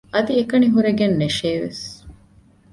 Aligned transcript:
އަދި 0.13 0.33
އެކަނި 0.37 0.67
ހުރެގެން 0.75 1.15
ނެށޭވެސް 1.21 1.85